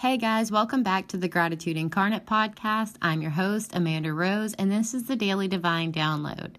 [0.00, 2.94] Hey guys, welcome back to the Gratitude Incarnate podcast.
[3.02, 6.54] I'm your host, Amanda Rose, and this is the Daily Divine Download.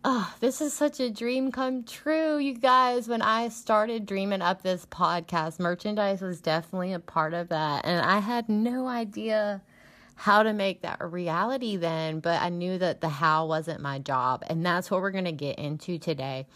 [0.10, 3.10] Oh, this is such a dream come true, you guys.
[3.10, 7.84] When I started dreaming up this podcast, merchandise was definitely a part of that.
[7.84, 9.62] And I had no idea
[10.16, 14.00] how to make that a reality then, but I knew that the how wasn't my
[14.00, 14.46] job.
[14.48, 16.48] And that's what we're going to get into today.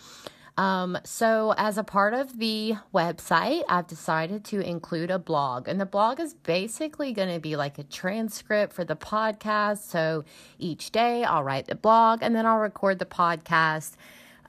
[0.61, 5.81] Um, so, as a part of the website, I've decided to include a blog, and
[5.81, 9.79] the blog is basically going to be like a transcript for the podcast.
[9.79, 10.23] So,
[10.59, 13.93] each day I'll write the blog and then I'll record the podcast.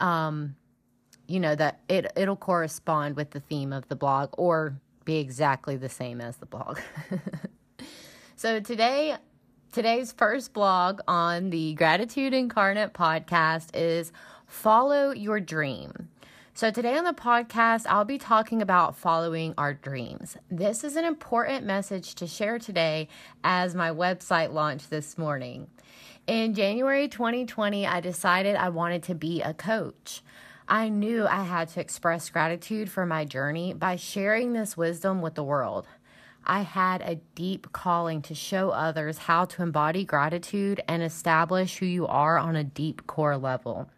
[0.01, 0.57] Um,
[1.27, 5.77] you know that it it'll correspond with the theme of the blog or be exactly
[5.77, 6.79] the same as the blog.
[8.43, 9.15] So today,
[9.71, 14.11] today's first blog on the Gratitude Incarnate podcast is
[14.53, 16.09] Follow Your Dream.
[16.53, 20.37] So, today on the podcast, I'll be talking about following our dreams.
[20.51, 23.09] This is an important message to share today
[23.43, 25.69] as my website launched this morning.
[26.27, 30.23] In January 2020, I decided I wanted to be a coach.
[30.69, 35.35] I knew I had to express gratitude for my journey by sharing this wisdom with
[35.35, 35.89] the world.
[36.45, 41.87] I had a deep calling to show others how to embody gratitude and establish who
[41.87, 43.89] you are on a deep core level.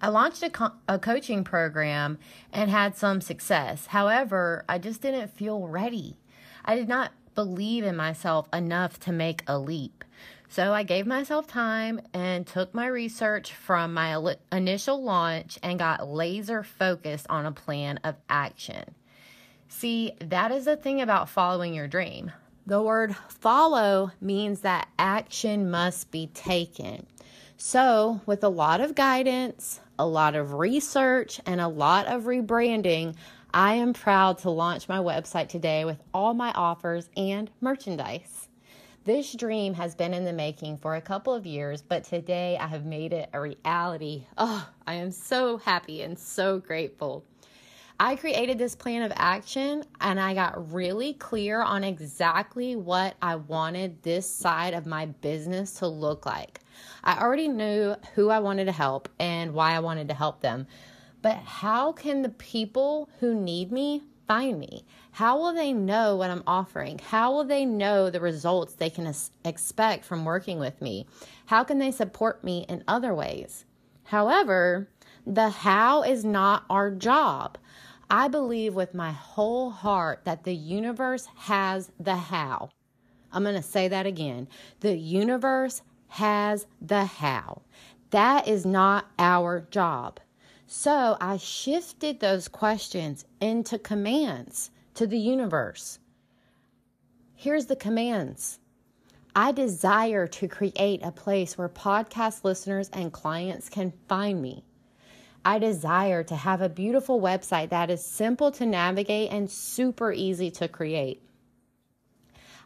[0.00, 2.18] I launched a, co- a coaching program
[2.52, 3.86] and had some success.
[3.86, 6.16] However, I just didn't feel ready.
[6.64, 10.04] I did not believe in myself enough to make a leap.
[10.48, 16.08] So I gave myself time and took my research from my initial launch and got
[16.08, 18.94] laser focused on a plan of action.
[19.68, 22.32] See, that is the thing about following your dream.
[22.66, 27.06] The word follow means that action must be taken.
[27.58, 33.16] So, with a lot of guidance, a lot of research, and a lot of rebranding,
[33.54, 38.50] I am proud to launch my website today with all my offers and merchandise.
[39.04, 42.66] This dream has been in the making for a couple of years, but today I
[42.66, 44.26] have made it a reality.
[44.36, 47.24] Oh, I am so happy and so grateful.
[47.98, 53.36] I created this plan of action and I got really clear on exactly what I
[53.36, 56.60] wanted this side of my business to look like.
[57.02, 60.66] I already knew who I wanted to help and why I wanted to help them.
[61.22, 64.84] But how can the people who need me find me?
[65.12, 66.98] How will they know what I'm offering?
[66.98, 69.10] How will they know the results they can
[69.42, 71.06] expect from working with me?
[71.46, 73.64] How can they support me in other ways?
[74.04, 74.90] However,
[75.26, 77.58] the how is not our job.
[78.08, 82.70] I believe with my whole heart that the universe has the how.
[83.32, 84.48] I'm going to say that again.
[84.80, 87.62] The universe has the how.
[88.10, 90.20] That is not our job.
[90.66, 95.98] So I shifted those questions into commands to the universe.
[97.34, 98.58] Here's the commands.
[99.34, 104.64] I desire to create a place where podcast listeners and clients can find me.
[105.46, 110.50] I desire to have a beautiful website that is simple to navigate and super easy
[110.50, 111.22] to create.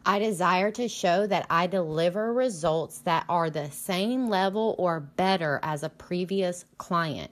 [0.03, 5.59] I desire to show that I deliver results that are the same level or better
[5.61, 7.29] as a previous client.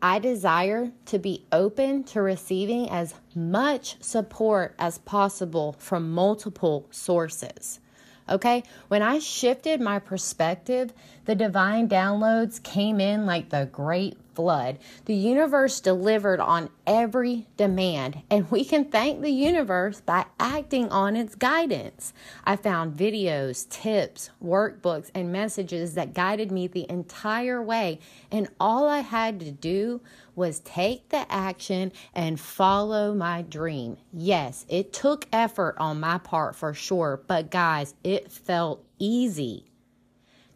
[0.00, 7.80] I desire to be open to receiving as much support as possible from multiple sources.
[8.28, 10.92] Okay, when I shifted my perspective,
[11.26, 14.78] the divine downloads came in like the great flood.
[15.04, 21.16] The universe delivered on every demand, and we can thank the universe by acting on
[21.16, 22.12] its guidance.
[22.44, 28.00] I found videos, tips, workbooks, and messages that guided me the entire way,
[28.30, 30.00] and all I had to do
[30.34, 33.96] was take the action and follow my dream.
[34.12, 39.70] Yes, it took effort on my part for sure, but guys, it felt easy.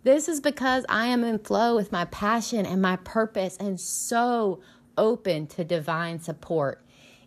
[0.08, 4.62] This is because I am in flow with my passion and my purpose and so
[4.96, 6.82] open to divine support.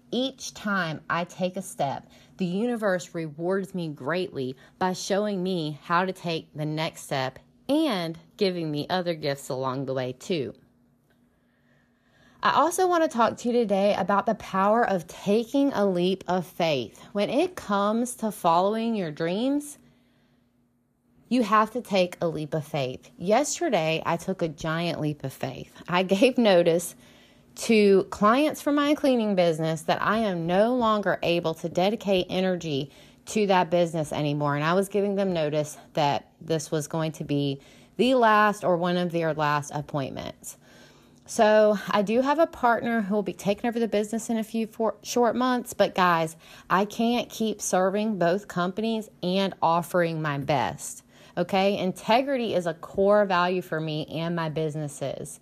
[0.10, 6.06] Each time I take a step, the universe rewards me greatly by showing me how
[6.06, 7.38] to take the next step
[7.70, 10.56] and giving me other gifts along the way, too.
[12.42, 16.24] I also want to talk to you today about the power of taking a leap
[16.28, 17.00] of faith.
[17.12, 19.78] When it comes to following your dreams,
[21.32, 23.10] you have to take a leap of faith.
[23.18, 25.72] Yesterday, I took a giant leap of faith.
[25.88, 26.94] I gave notice
[27.56, 32.92] to clients from my cleaning business that I am no longer able to dedicate energy
[33.28, 34.56] to that business anymore.
[34.56, 37.62] And I was giving them notice that this was going to be
[37.96, 40.58] the last or one of their last appointments.
[41.26, 44.44] So, I do have a partner who will be taking over the business in a
[44.44, 46.36] few for, short months, but guys,
[46.70, 51.04] I can't keep serving both companies and offering my best.
[51.38, 51.78] Okay?
[51.78, 55.40] Integrity is a core value for me and my businesses.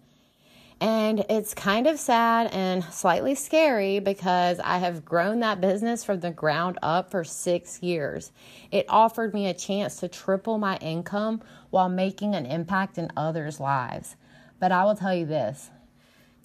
[0.82, 6.22] And it's kind of sad and slightly scary because I have grown that business from
[6.22, 8.32] the ground up for six years.
[8.72, 13.60] It offered me a chance to triple my income while making an impact in others'
[13.60, 14.16] lives.
[14.60, 15.70] But I will tell you this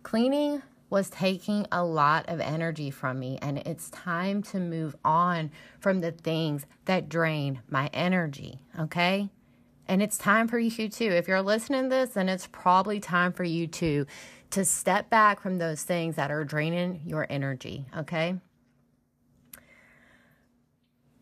[0.03, 0.63] Cleaning
[0.95, 5.51] was taking a lot of energy from me, and it's time to move on
[5.81, 9.29] from the things that drain my energy, okay?
[9.89, 11.11] And it's time for you too.
[11.11, 14.07] If you're listening to this, then it's probably time for you too
[14.51, 18.37] to step back from those things that are draining your energy, okay?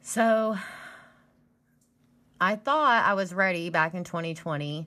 [0.02, 0.58] So
[2.38, 4.86] I thought I was ready back in 2020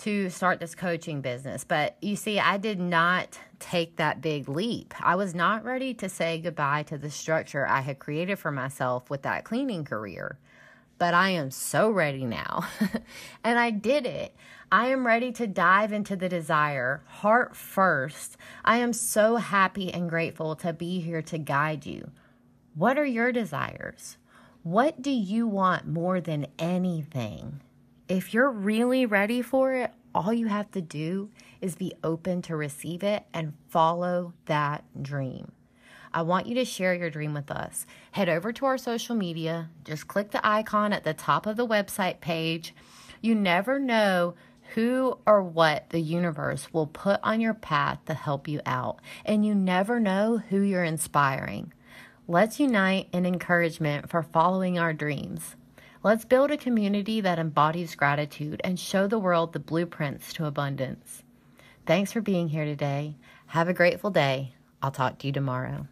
[0.00, 1.62] to start this coaching business.
[1.64, 4.94] But you see, I did not take that big leap.
[4.98, 9.10] I was not ready to say goodbye to the structure I had created for myself
[9.10, 10.38] with that cleaning career.
[10.96, 12.66] But I am so ready now.
[13.44, 14.34] and I did it.
[14.72, 18.36] I am ready to dive into the desire, heart first.
[18.64, 22.10] I am so happy and grateful to be here to guide you.
[22.74, 24.16] What are your desires?
[24.62, 27.60] What do you want more than anything?
[28.10, 31.30] If you're really ready for it, all you have to do
[31.60, 35.52] is be open to receive it and follow that dream.
[36.12, 37.86] I want you to share your dream with us.
[38.10, 41.68] Head over to our social media, just click the icon at the top of the
[41.68, 42.74] website page.
[43.20, 44.34] You never know
[44.74, 49.46] who or what the universe will put on your path to help you out, and
[49.46, 51.72] you never know who you're inspiring.
[52.26, 55.54] Let's unite in encouragement for following our dreams.
[56.02, 61.22] Let's build a community that embodies gratitude and show the world the blueprints to abundance.
[61.84, 63.16] Thanks for being here today.
[63.48, 64.54] Have a grateful day.
[64.80, 65.88] I'll talk to you tomorrow.